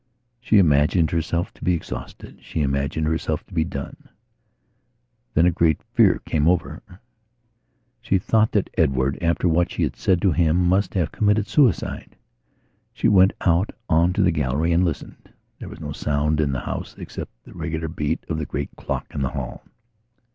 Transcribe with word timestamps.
She 0.39 0.57
imagined 0.57 1.11
herself 1.11 1.53
to 1.53 1.63
be 1.63 1.75
exhausted; 1.75 2.39
she 2.41 2.61
imagined 2.63 3.05
herself 3.05 3.45
to 3.45 3.53
be 3.53 3.63
done. 3.63 4.09
Then 5.35 5.45
a 5.45 5.51
great 5.51 5.79
fear 5.93 6.23
came 6.25 6.47
over 6.47 6.81
her. 6.87 6.99
She 8.01 8.17
thought 8.17 8.51
that 8.53 8.71
Edward, 8.75 9.19
after 9.21 9.47
what 9.47 9.69
she 9.69 9.83
had 9.83 9.95
said 9.95 10.19
to 10.23 10.31
him, 10.31 10.65
must 10.67 10.95
have 10.95 11.11
committed 11.11 11.45
suicide. 11.45 12.15
She 12.91 13.09
went 13.09 13.33
out 13.41 13.69
on 13.89 14.11
to 14.13 14.23
the 14.23 14.31
gallery 14.31 14.71
and 14.71 14.83
listened; 14.83 15.31
there 15.59 15.69
was 15.69 15.79
no 15.79 15.91
sound 15.91 16.41
in 16.41 16.49
all 16.49 16.53
the 16.61 16.65
house 16.65 16.95
except 16.97 17.29
the 17.43 17.53
regular 17.53 17.87
beat 17.87 18.23
of 18.27 18.39
the 18.39 18.45
great 18.47 18.71
clock 18.75 19.13
in 19.13 19.21
the 19.21 19.29
hall. 19.29 19.63